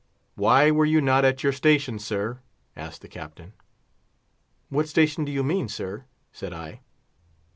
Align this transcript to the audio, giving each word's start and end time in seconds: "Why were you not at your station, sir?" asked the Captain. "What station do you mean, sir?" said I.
"Why 0.33 0.71
were 0.71 0.83
you 0.87 0.99
not 0.99 1.25
at 1.25 1.43
your 1.43 1.51
station, 1.53 1.99
sir?" 1.99 2.39
asked 2.75 3.03
the 3.03 3.07
Captain. 3.07 3.53
"What 4.69 4.89
station 4.89 5.25
do 5.25 5.31
you 5.31 5.43
mean, 5.43 5.67
sir?" 5.67 6.05
said 6.31 6.53
I. 6.53 6.79